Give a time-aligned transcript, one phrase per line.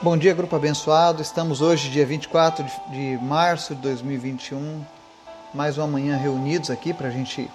[0.00, 1.20] Bom dia, grupo abençoado.
[1.20, 4.84] Estamos hoje, dia 24 de março de 2021,
[5.52, 7.50] mais uma manhã reunidos aqui para a gente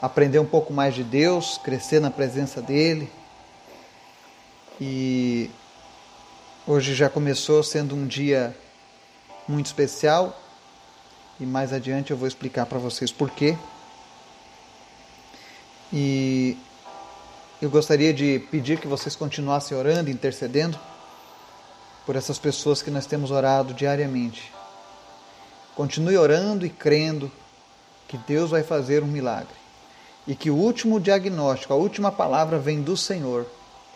[0.00, 3.08] aprender um pouco mais de Deus, crescer na presença dEle.
[4.80, 5.48] E
[6.66, 8.52] hoje já começou sendo um dia
[9.46, 10.36] muito especial
[11.38, 13.56] e mais adiante eu vou explicar para vocês por quê.
[15.92, 16.58] E
[17.60, 20.76] eu gostaria de pedir que vocês continuassem orando, intercedendo
[22.04, 24.52] por essas pessoas que nós temos orado diariamente.
[25.74, 27.30] Continue orando e crendo
[28.08, 29.62] que Deus vai fazer um milagre
[30.26, 33.46] e que o último diagnóstico, a última palavra vem do Senhor.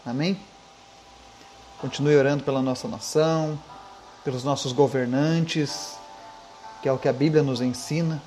[0.05, 0.39] Amém?
[1.81, 3.59] Continue orando pela nossa nação,
[4.25, 5.97] pelos nossos governantes,
[6.83, 8.23] que é o que a Bíblia nos ensina.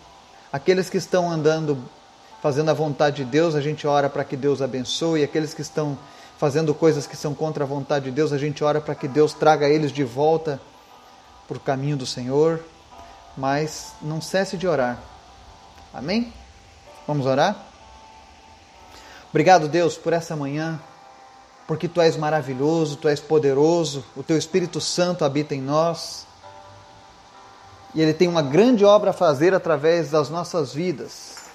[0.52, 1.78] Aqueles que estão andando
[2.42, 5.24] fazendo a vontade de Deus, a gente ora para que Deus abençoe.
[5.24, 5.98] Aqueles que estão
[6.40, 9.34] fazendo coisas que são contra a vontade de Deus, a gente ora para que Deus
[9.34, 10.60] traga eles de volta
[11.46, 12.64] para o caminho do Senhor,
[13.36, 14.98] mas não cesse de orar.
[15.94, 16.34] Amém?
[17.06, 17.68] Vamos orar?
[19.30, 20.80] Obrigado, Deus, por essa manhã,
[21.68, 26.26] porque Tu és maravilhoso, Tu és poderoso, o Teu Espírito Santo habita em nós
[27.94, 31.49] e Ele tem uma grande obra a fazer através das nossas vidas.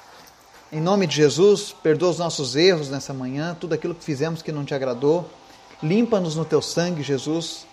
[0.74, 4.50] Em nome de Jesus, perdoa os nossos erros nessa manhã, tudo aquilo que fizemos que
[4.50, 5.30] não te agradou.
[5.80, 7.64] Limpa-nos no teu sangue, Jesus.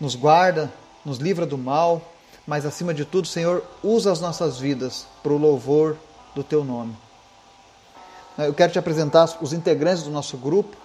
[0.00, 0.72] Nos guarda,
[1.04, 2.00] nos livra do mal,
[2.46, 5.96] mas acima de tudo, Senhor, usa as nossas vidas para o louvor
[6.32, 6.96] do teu nome.
[8.38, 10.76] Eu quero te apresentar os integrantes do nosso grupo,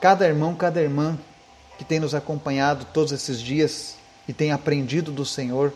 [0.00, 1.18] cada irmão, cada irmã
[1.76, 3.96] que tem nos acompanhado todos esses dias
[4.28, 5.72] e tem aprendido do Senhor,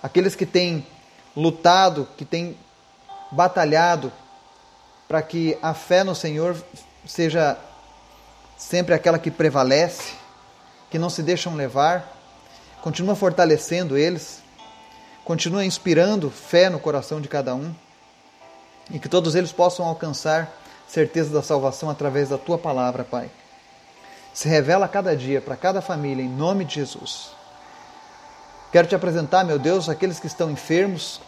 [0.00, 0.86] aqueles que têm
[1.34, 2.56] lutado, que têm
[3.30, 4.12] batalhado
[5.08, 6.56] para que a fé no Senhor
[7.06, 7.56] seja
[8.56, 10.14] sempre aquela que prevalece,
[10.90, 12.12] que não se deixam levar,
[12.82, 14.42] continua fortalecendo eles,
[15.24, 17.74] continua inspirando fé no coração de cada um
[18.90, 20.52] e que todos eles possam alcançar
[20.86, 23.30] certeza da salvação através da tua palavra, Pai.
[24.32, 27.30] Se revela a cada dia para cada família em nome de Jesus.
[28.70, 31.20] Quero te apresentar, meu Deus, aqueles que estão enfermos,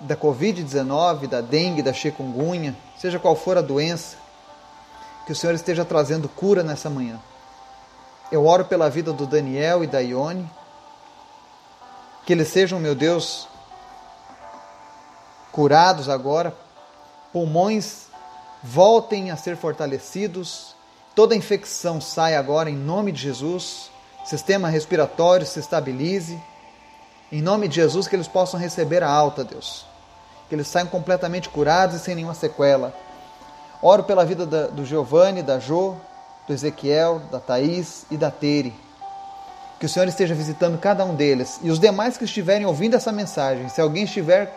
[0.00, 4.16] da Covid-19, da dengue, da chikungunya, seja qual for a doença,
[5.26, 7.20] que o Senhor esteja trazendo cura nessa manhã.
[8.30, 10.50] Eu oro pela vida do Daniel e da Ione,
[12.26, 13.48] que eles sejam, meu Deus,
[15.52, 16.54] curados agora,
[17.32, 18.08] pulmões
[18.62, 20.74] voltem a ser fortalecidos,
[21.14, 23.90] toda infecção sai agora em nome de Jesus,
[24.24, 26.42] sistema respiratório se estabilize,
[27.30, 29.86] em nome de Jesus, que eles possam receber a alta, Deus
[30.48, 32.94] que eles saiam completamente curados e sem nenhuma sequela.
[33.82, 35.96] Oro pela vida da, do Giovanni, da Jo,
[36.46, 38.72] do Ezequiel, da Thaís e da Tere.
[39.78, 43.12] Que o Senhor esteja visitando cada um deles e os demais que estiverem ouvindo essa
[43.12, 43.68] mensagem.
[43.68, 44.52] Se alguém estiver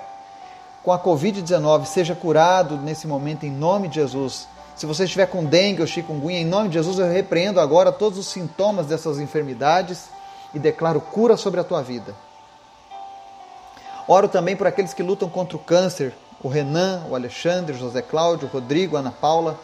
[0.83, 4.47] com a Covid-19, seja curado nesse momento em nome de Jesus.
[4.75, 8.19] Se você estiver com dengue ou chikungunya, em nome de Jesus, eu repreendo agora todos
[8.19, 10.09] os sintomas dessas enfermidades
[10.53, 12.13] e declaro cura sobre a tua vida.
[14.07, 18.01] Oro também por aqueles que lutam contra o câncer, o Renan, o Alexandre, o José
[18.01, 19.59] Cláudio, o Rodrigo, a Ana Paula.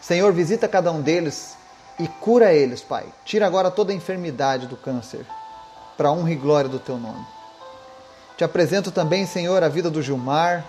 [0.00, 1.56] Senhor, visita cada um deles
[1.98, 3.06] e cura eles, Pai.
[3.24, 5.24] Tira agora toda a enfermidade do câncer,
[5.96, 7.24] para honra e glória do Teu nome.
[8.36, 10.64] Te apresento também, Senhor, a vida do Gilmar.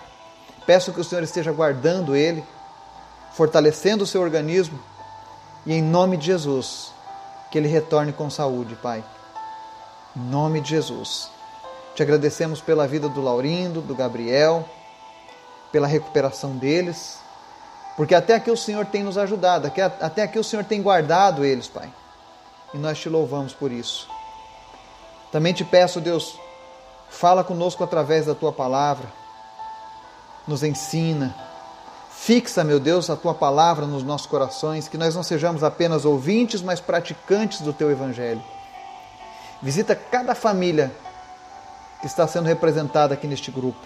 [0.64, 2.44] Peço que o Senhor esteja guardando ele,
[3.32, 4.78] fortalecendo o seu organismo
[5.64, 6.92] e, em nome de Jesus,
[7.50, 9.02] que ele retorne com saúde, Pai.
[10.16, 11.35] Em nome de Jesus.
[11.96, 14.68] Te agradecemos pela vida do Laurindo, do Gabriel,
[15.72, 17.18] pela recuperação deles,
[17.96, 21.68] porque até aqui o Senhor tem nos ajudado, até aqui o Senhor tem guardado eles,
[21.68, 21.90] Pai.
[22.74, 24.06] E nós te louvamos por isso.
[25.32, 26.38] Também te peço, Deus,
[27.08, 29.10] fala conosco através da tua palavra,
[30.46, 31.34] nos ensina,
[32.10, 36.60] fixa, meu Deus, a tua palavra nos nossos corações, que nós não sejamos apenas ouvintes,
[36.60, 38.44] mas praticantes do teu evangelho.
[39.62, 40.92] Visita cada família
[42.00, 43.80] que está sendo representada aqui neste grupo.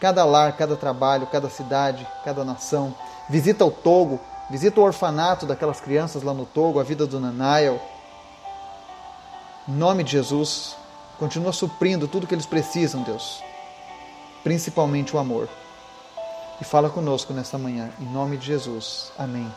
[0.00, 2.94] Cada lar, cada trabalho, cada cidade, cada nação.
[3.28, 4.20] Visita o Togo,
[4.50, 7.80] visita o orfanato daquelas crianças lá no Togo, a vida do Nanael.
[9.68, 10.76] Em nome de Jesus,
[11.18, 13.42] continua suprindo tudo que eles precisam, Deus.
[14.42, 15.48] Principalmente o amor.
[16.60, 19.12] E fala conosco nessa manhã, em nome de Jesus.
[19.16, 19.50] Amém.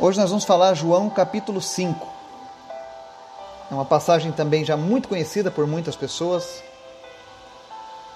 [0.00, 2.17] Hoje nós vamos falar João capítulo 5.
[3.70, 6.62] É uma passagem também já muito conhecida por muitas pessoas.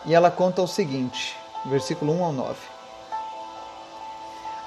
[0.05, 2.59] E ela conta o seguinte, versículo 1 ao 9.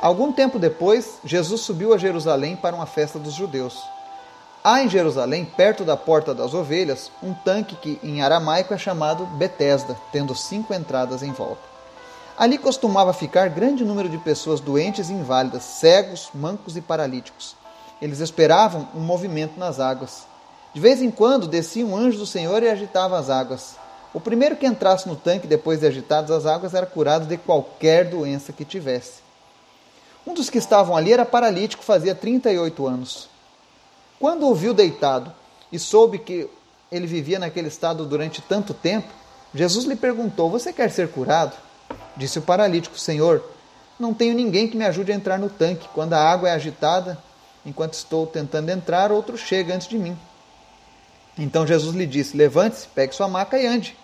[0.01, 3.81] Algum tempo depois, Jesus subiu a Jerusalém para uma festa dos judeus.
[4.63, 9.25] Há em Jerusalém, perto da Porta das Ovelhas, um tanque que em aramaico é chamado
[9.25, 11.61] Betesda, tendo cinco entradas em volta.
[12.37, 17.55] Ali costumava ficar grande número de pessoas doentes e inválidas, cegos, mancos e paralíticos.
[18.01, 20.27] Eles esperavam um movimento nas águas.
[20.75, 23.77] De vez em quando descia um anjo do Senhor e agitava as águas.
[24.13, 28.09] O primeiro que entrasse no tanque depois de agitadas as águas era curado de qualquer
[28.09, 29.21] doença que tivesse.
[30.27, 33.29] Um dos que estavam ali era paralítico, fazia 38 anos.
[34.19, 35.31] Quando o viu deitado
[35.71, 36.49] e soube que
[36.91, 39.07] ele vivia naquele estado durante tanto tempo,
[39.53, 41.55] Jesus lhe perguntou: Você quer ser curado?
[42.17, 43.41] Disse o paralítico: Senhor,
[43.97, 45.87] não tenho ninguém que me ajude a entrar no tanque.
[45.93, 47.17] Quando a água é agitada,
[47.65, 50.17] enquanto estou tentando entrar, outro chega antes de mim.
[51.37, 53.97] Então Jesus lhe disse: Levante-se, pegue sua maca e ande.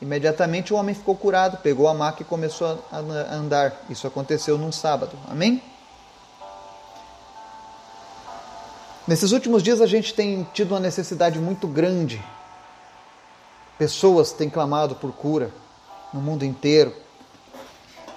[0.00, 2.98] Imediatamente o homem ficou curado, pegou a maca e começou a
[3.34, 3.84] andar.
[3.88, 5.16] Isso aconteceu num sábado.
[5.28, 5.62] Amém?
[9.06, 12.22] Nesses últimos dias a gente tem tido uma necessidade muito grande.
[13.78, 15.50] Pessoas têm clamado por cura
[16.12, 16.94] no mundo inteiro.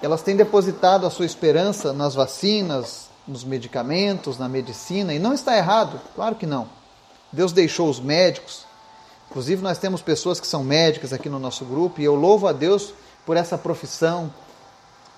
[0.00, 5.56] Elas têm depositado a sua esperança nas vacinas, nos medicamentos, na medicina, e não está
[5.56, 6.77] errado, claro que não.
[7.32, 8.68] Deus deixou os médicos,
[9.30, 12.52] Inclusive, nós temos pessoas que são médicas aqui no nosso grupo e eu louvo a
[12.52, 12.94] Deus
[13.26, 14.32] por essa profissão,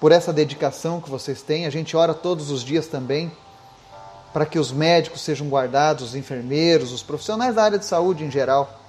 [0.00, 1.64] por essa dedicação que vocês têm.
[1.64, 3.30] A gente ora todos os dias também
[4.32, 8.30] para que os médicos sejam guardados, os enfermeiros, os profissionais da área de saúde em
[8.30, 8.80] geral.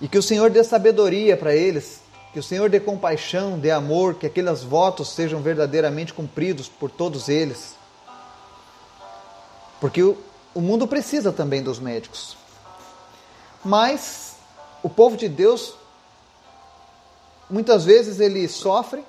[0.00, 4.14] E que o Senhor dê sabedoria para eles, que o Senhor dê compaixão, dê amor,
[4.14, 7.74] que aqueles votos sejam verdadeiramente cumpridos por todos eles.
[9.80, 10.02] Porque
[10.54, 12.36] o, mundo precisa também dos médicos.
[13.64, 14.36] Mas
[14.82, 15.74] o povo de Deus,
[17.48, 19.04] muitas vezes ele sofre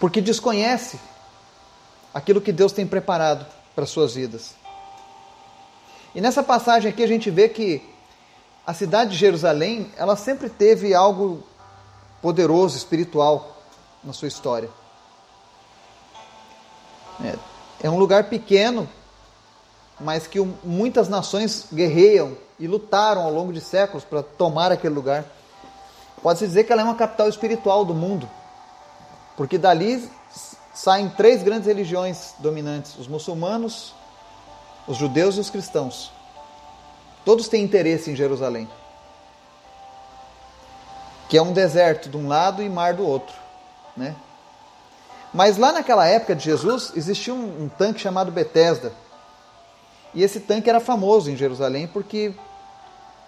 [0.00, 0.98] porque desconhece
[2.12, 4.54] aquilo que Deus tem preparado para suas vidas.
[6.14, 7.82] E nessa passagem aqui a gente vê que
[8.66, 11.42] a cidade de Jerusalém, ela sempre teve algo
[12.20, 13.56] poderoso, espiritual
[14.04, 14.68] na sua história.
[17.24, 17.34] É,
[17.82, 18.88] é um lugar pequeno,
[20.00, 25.24] mas que muitas nações guerreiam e lutaram ao longo de séculos para tomar aquele lugar.
[26.22, 28.28] Pode-se dizer que ela é uma capital espiritual do mundo,
[29.36, 30.10] porque dali
[30.74, 33.94] saem três grandes religiões dominantes: os muçulmanos,
[34.86, 36.12] os judeus e os cristãos.
[37.24, 38.68] Todos têm interesse em Jerusalém,
[41.28, 43.34] que é um deserto de um lado e mar do outro,
[43.96, 44.16] né?
[45.32, 48.92] Mas lá naquela época de Jesus existia um, um tanque chamado Betesda
[50.14, 52.32] e esse tanque era famoso em Jerusalém porque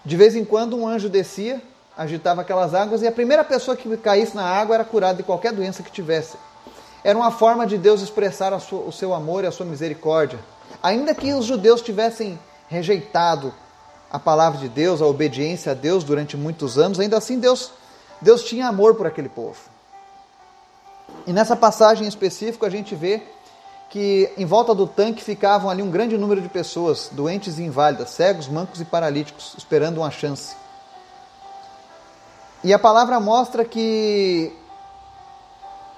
[0.05, 1.63] de vez em quando um anjo descia,
[1.97, 5.53] agitava aquelas águas e a primeira pessoa que caísse na água era curada de qualquer
[5.53, 6.37] doença que tivesse.
[7.05, 10.39] Era uma forma de Deus expressar sua, o seu amor e a sua misericórdia.
[10.83, 12.39] Ainda que os judeus tivessem
[12.69, 13.53] rejeitado
[14.11, 17.73] a palavra de Deus, a obediência a Deus durante muitos anos, ainda assim Deus,
[18.21, 19.70] Deus tinha amor por aquele povo.
[21.31, 23.23] E nessa passagem em específico a gente vê
[23.89, 28.11] que em volta do tanque ficavam ali um grande número de pessoas, doentes e inválidas,
[28.11, 30.57] cegos, mancos e paralíticos, esperando uma chance.
[32.65, 34.53] E a palavra mostra que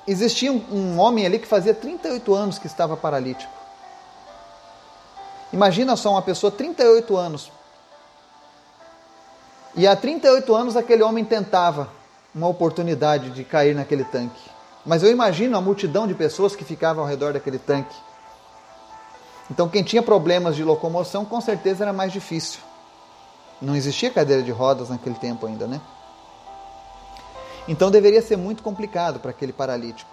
[0.06, 3.50] existia um homem ali que fazia 38 anos que estava paralítico.
[5.50, 7.50] Imagina só uma pessoa, 38 anos.
[9.75, 11.88] E há 38 anos aquele homem tentava
[12.35, 14.51] uma oportunidade de cair naquele tanque.
[14.85, 17.97] Mas eu imagino a multidão de pessoas que ficavam ao redor daquele tanque.
[19.51, 22.61] Então, quem tinha problemas de locomoção, com certeza era mais difícil.
[23.61, 25.81] Não existia cadeira de rodas naquele tempo ainda, né?
[27.69, 30.11] Então, deveria ser muito complicado para aquele paralítico.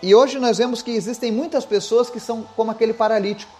[0.00, 3.52] E hoje nós vemos que existem muitas pessoas que são como aquele paralítico.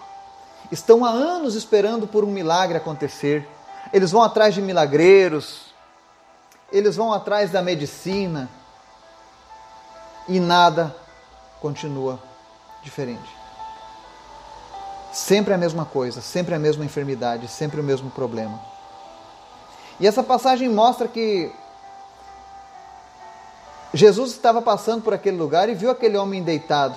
[0.70, 3.48] Estão há anos esperando por um milagre acontecer.
[3.92, 5.72] Eles vão atrás de milagreiros,
[6.70, 8.48] eles vão atrás da medicina,
[10.28, 10.94] e nada
[11.60, 12.18] continua
[12.82, 13.42] diferente.
[15.12, 18.60] Sempre a mesma coisa, sempre a mesma enfermidade, sempre o mesmo problema.
[20.00, 21.52] E essa passagem mostra que
[23.94, 26.96] Jesus estava passando por aquele lugar e viu aquele homem deitado.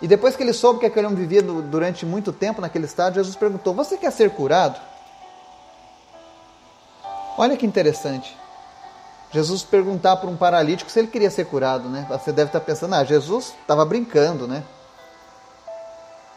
[0.00, 3.34] E depois que ele soube que aquele homem vivia durante muito tempo naquele estado, Jesus
[3.34, 4.78] perguntou: Você quer ser curado?
[7.36, 8.36] Olha que interessante.
[9.30, 12.06] Jesus perguntar para um paralítico se ele queria ser curado, né?
[12.08, 14.64] Você deve estar pensando, ah, Jesus estava brincando, né?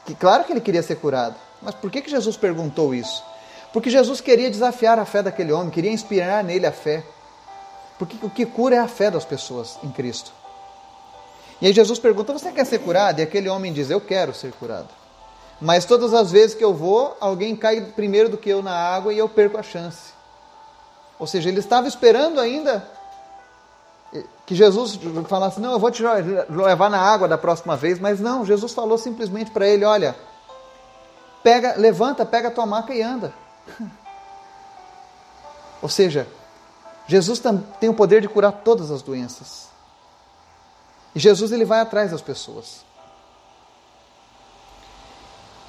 [0.06, 1.36] Que claro que ele queria ser curado.
[1.62, 3.24] Mas por que, que Jesus perguntou isso?
[3.72, 7.04] Porque Jesus queria desafiar a fé daquele homem, queria inspirar nele a fé.
[7.98, 10.34] Porque o que cura é a fé das pessoas em Cristo.
[11.62, 13.20] E aí Jesus pergunta: Você quer ser curado?
[13.20, 14.90] E aquele homem diz: Eu quero ser curado.
[15.62, 19.14] Mas todas as vezes que eu vou, alguém cai primeiro do que eu na água
[19.14, 20.12] e eu perco a chance.
[21.22, 22.84] Ou seja, ele estava esperando ainda
[24.44, 26.02] que Jesus falasse: Não, eu vou te
[26.50, 28.00] levar na água da próxima vez.
[28.00, 30.16] Mas não, Jesus falou simplesmente para ele: Olha,
[31.44, 33.32] pega, levanta, pega a tua maca e anda.
[35.80, 36.28] Ou seja,
[37.06, 37.40] Jesus
[37.80, 39.70] tem o poder de curar todas as doenças.
[41.14, 42.84] E Jesus ele vai atrás das pessoas.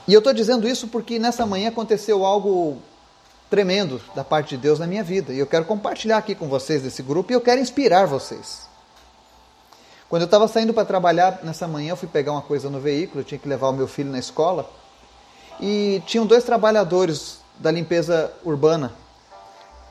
[0.09, 2.81] E eu estou dizendo isso porque nessa manhã aconteceu algo
[3.53, 5.31] tremendo da parte de Deus na minha vida.
[5.31, 8.63] E eu quero compartilhar aqui com vocês desse grupo e eu quero inspirar vocês.
[10.09, 13.21] Quando eu estava saindo para trabalhar nessa manhã, eu fui pegar uma coisa no veículo,
[13.21, 14.71] eu tinha que levar o meu filho na escola.
[15.61, 18.91] E tinham dois trabalhadores da limpeza urbana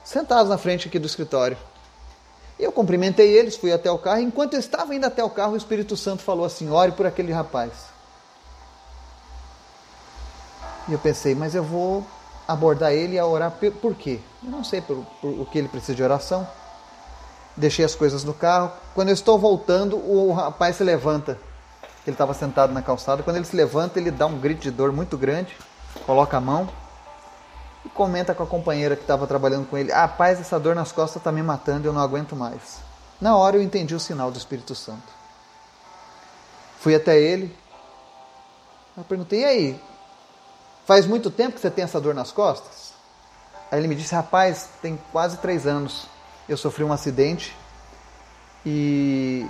[0.04, 1.56] sentados na frente aqui do escritório.
[2.58, 4.22] Eu cumprimentei eles, fui até o carro.
[4.22, 7.32] Enquanto eu estava indo até o carro, o Espírito Santo falou assim: ore por aquele
[7.32, 7.74] rapaz.
[10.88, 12.04] E eu pensei, mas eu vou
[12.52, 14.20] abordar ele e orar por quê?
[14.44, 16.48] Eu não sei por, por o que ele precisa de oração.
[17.56, 18.72] Deixei as coisas no carro.
[18.96, 21.38] Quando eu estou voltando, o rapaz se levanta.
[22.06, 23.24] Ele estava sentado na calçada.
[23.24, 25.56] Quando ele se levanta, ele dá um grito de dor muito grande,
[26.06, 26.70] coloca a mão
[27.86, 30.92] e comenta com a companheira que estava trabalhando com ele: Ah, paz, essa dor nas
[30.92, 32.80] costas está me matando, eu não aguento mais.
[33.20, 35.22] Na hora eu entendi o sinal do Espírito Santo.
[36.80, 37.56] Fui até ele.
[38.98, 39.82] Eu perguntei: E aí?
[40.86, 42.94] Faz muito tempo que você tem essa dor nas costas?
[43.72, 46.08] Aí ele me disse: Rapaz, tem quase três anos.
[46.50, 47.56] Eu sofri um acidente
[48.66, 49.46] e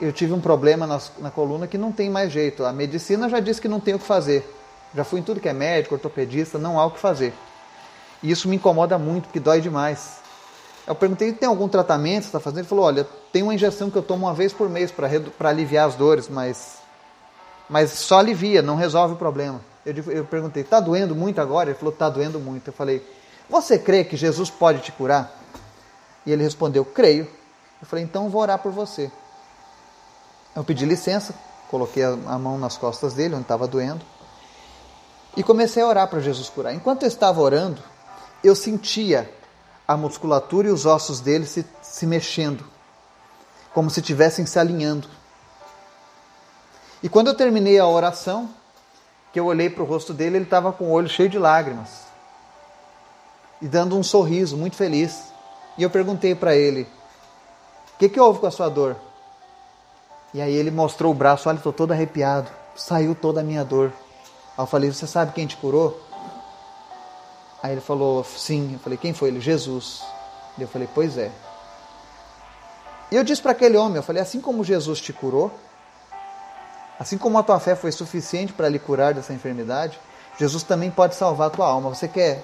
[0.00, 2.64] eu tive um problema na, na coluna que não tem mais jeito.
[2.64, 4.48] A medicina já disse que não tem o que fazer.
[4.94, 7.34] Já fui em tudo que é médico, ortopedista, não há o que fazer.
[8.22, 10.18] E isso me incomoda muito, porque dói demais.
[10.86, 12.60] Eu perguntei, tem algum tratamento que você está fazendo?
[12.60, 15.86] Ele falou, olha, tem uma injeção que eu tomo uma vez por mês para aliviar
[15.86, 16.78] as dores, mas,
[17.68, 19.60] mas só alivia, não resolve o problema.
[19.88, 21.70] Eu, eu perguntei, está doendo muito agora?
[21.70, 22.68] Ele falou, está doendo muito.
[22.68, 23.06] Eu falei,
[23.48, 25.32] você crê que Jesus pode te curar?
[26.26, 27.24] E ele respondeu, creio.
[27.80, 29.10] Eu falei, então vou orar por você.
[30.54, 31.34] Eu pedi licença,
[31.70, 34.04] coloquei a mão nas costas dele, onde estava doendo.
[35.34, 36.74] E comecei a orar para Jesus curar.
[36.74, 37.82] Enquanto eu estava orando,
[38.44, 39.32] eu sentia
[39.86, 42.62] a musculatura e os ossos dele se, se mexendo,
[43.72, 45.08] como se estivessem se alinhando.
[47.02, 48.50] E quando eu terminei a oração,
[49.38, 52.08] que eu olhei para o rosto dele, ele estava com o olho cheio de lágrimas
[53.62, 55.32] e dando um sorriso muito feliz.
[55.76, 58.96] E eu perguntei para ele: O que, que houve com a sua dor?
[60.34, 63.92] E aí ele mostrou o braço, olha, estou todo arrepiado, saiu toda a minha dor.
[64.56, 66.00] Aí eu falei, você sabe quem te curou?
[67.62, 68.72] Aí ele falou, sim.
[68.72, 69.40] Eu falei, quem foi ele?
[69.40, 70.02] Jesus.
[70.58, 71.30] E eu falei, pois é.
[73.12, 75.52] E eu disse para aquele homem, eu falei, assim como Jesus te curou,
[76.98, 79.98] assim como a tua fé foi suficiente para lhe curar dessa enfermidade,
[80.38, 81.90] Jesus também pode salvar a tua alma.
[81.90, 82.42] Você quer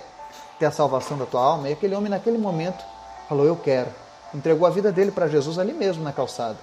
[0.59, 1.69] ter a salvação da tua alma?
[1.69, 2.85] E aquele homem naquele momento
[3.29, 3.91] falou, eu quero.
[4.35, 6.59] Entregou a vida dele para Jesus ali mesmo na calçada.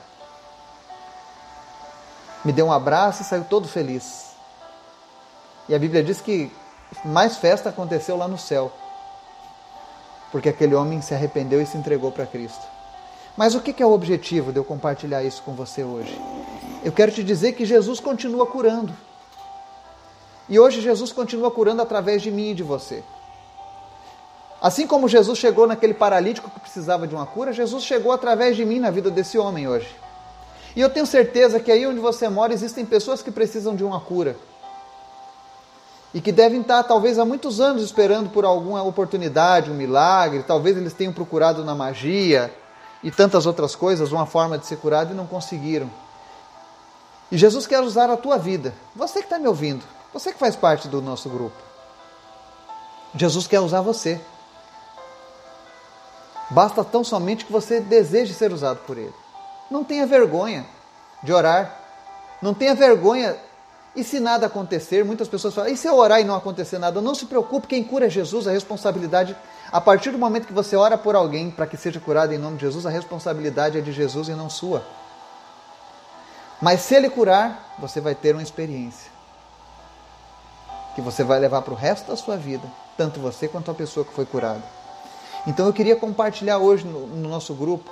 [2.44, 4.32] Me deu um abraço e saiu todo feliz.
[5.70, 6.52] E a Bíblia diz que
[7.06, 8.72] mais festa aconteceu lá no céu,
[10.32, 12.66] porque aquele homem se arrependeu e se entregou para Cristo.
[13.38, 16.20] Mas o que é o objetivo de eu compartilhar isso com você hoje?
[16.84, 18.94] Eu quero te dizer que Jesus continua curando.
[20.50, 23.04] E hoje Jesus continua curando através de mim e de você.
[24.62, 28.66] Assim como Jesus chegou naquele paralítico que precisava de uma cura, Jesus chegou através de
[28.66, 29.96] mim na vida desse homem hoje.
[30.76, 34.00] E eu tenho certeza que aí onde você mora existem pessoas que precisam de uma
[34.00, 34.36] cura
[36.14, 40.78] e que devem estar talvez há muitos anos esperando por alguma oportunidade, um milagre, talvez
[40.78, 42.54] eles tenham procurado na magia
[43.04, 45.90] e tantas outras coisas uma forma de ser curado e não conseguiram.
[47.32, 48.74] E Jesus quer usar a tua vida.
[48.96, 49.84] Você que está me ouvindo,
[50.14, 51.56] você que faz parte do nosso grupo.
[53.16, 54.20] Jesus quer usar você.
[56.50, 59.14] Basta tão somente que você deseje ser usado por Ele.
[59.70, 60.66] Não tenha vergonha
[61.24, 61.78] de orar.
[62.42, 63.38] Não tenha vergonha
[63.96, 67.02] e se nada acontecer, muitas pessoas falam, e se eu orar e não acontecer nada?
[67.02, 69.36] Não se preocupe, quem cura é Jesus, a responsabilidade,
[69.70, 72.56] a partir do momento que você ora por alguém para que seja curado em nome
[72.56, 74.82] de Jesus, a responsabilidade é de Jesus e não sua.
[76.62, 79.12] Mas se ele curar, você vai ter uma experiência
[80.96, 84.06] que você vai levar para o resto da sua vida, tanto você quanto a pessoa
[84.06, 84.62] que foi curada.
[85.48, 87.90] Então eu queria compartilhar hoje no, no nosso grupo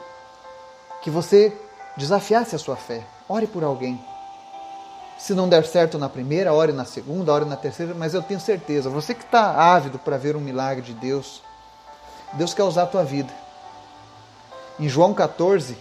[1.01, 1.57] que você
[1.97, 3.03] desafiasse a sua fé.
[3.27, 3.99] Ore por alguém
[5.19, 8.39] se não der certo na primeira, ore na segunda, ore na terceira, mas eu tenho
[8.39, 11.43] certeza, você que está ávido para ver um milagre de Deus,
[12.33, 13.31] Deus quer usar a tua vida.
[14.79, 15.77] Em João 14,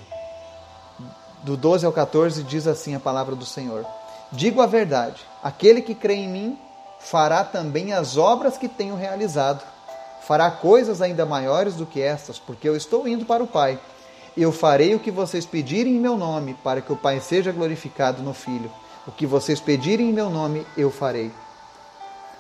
[1.43, 3.85] do 12 ao 14, diz assim a palavra do Senhor:
[4.31, 6.59] Digo a verdade, aquele que crê em mim
[6.99, 9.63] fará também as obras que tenho realizado.
[10.27, 13.79] Fará coisas ainda maiores do que estas, porque eu estou indo para o Pai.
[14.37, 18.23] Eu farei o que vocês pedirem em meu nome, para que o Pai seja glorificado
[18.23, 18.71] no Filho.
[19.07, 21.33] O que vocês pedirem em meu nome, eu farei.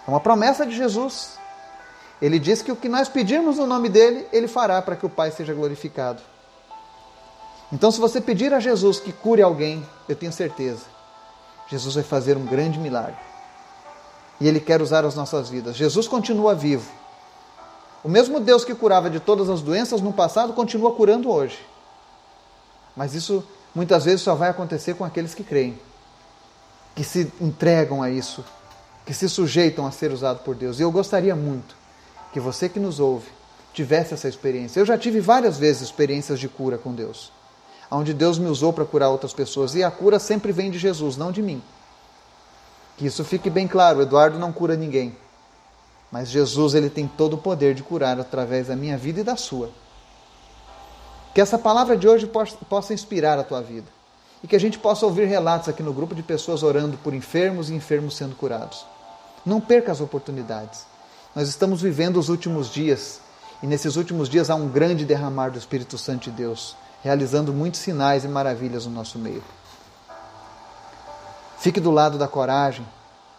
[0.06, 1.38] É uma promessa de Jesus.
[2.20, 5.10] Ele diz que o que nós pedirmos no nome dele, ele fará para que o
[5.10, 6.20] Pai seja glorificado.
[7.72, 10.84] Então, se você pedir a Jesus que cure alguém, eu tenho certeza,
[11.68, 13.20] Jesus vai fazer um grande milagre.
[14.40, 15.76] E Ele quer usar as nossas vidas.
[15.76, 16.90] Jesus continua vivo.
[18.02, 21.58] O mesmo Deus que curava de todas as doenças no passado continua curando hoje.
[22.96, 23.44] Mas isso
[23.74, 25.78] muitas vezes só vai acontecer com aqueles que creem,
[26.94, 28.42] que se entregam a isso,
[29.04, 30.78] que se sujeitam a ser usados por Deus.
[30.78, 31.76] E eu gostaria muito
[32.32, 33.28] que você que nos ouve
[33.74, 34.80] tivesse essa experiência.
[34.80, 37.30] Eu já tive várias vezes experiências de cura com Deus
[37.90, 39.74] onde Deus me usou para curar outras pessoas.
[39.74, 41.62] E a cura sempre vem de Jesus, não de mim.
[42.96, 45.16] Que isso fique bem claro, Eduardo não cura ninguém.
[46.10, 49.36] Mas Jesus ele tem todo o poder de curar através da minha vida e da
[49.36, 49.70] sua.
[51.34, 52.28] Que essa palavra de hoje
[52.68, 53.86] possa inspirar a tua vida.
[54.42, 57.70] E que a gente possa ouvir relatos aqui no grupo de pessoas orando por enfermos
[57.70, 58.84] e enfermos sendo curados.
[59.44, 60.86] Não perca as oportunidades.
[61.34, 63.20] Nós estamos vivendo os últimos dias.
[63.62, 67.80] E nesses últimos dias há um grande derramar do Espírito Santo de Deus realizando muitos
[67.80, 69.42] sinais e maravilhas no nosso meio.
[71.58, 72.86] Fique do lado da coragem,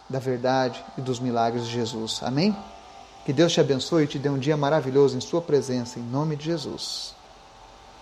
[0.08, 2.20] da verdade e dos milagres de Jesus.
[2.22, 2.56] Amém?
[3.24, 6.36] Que Deus te abençoe e te dê um dia maravilhoso em Sua presença, em nome
[6.36, 7.14] de Jesus.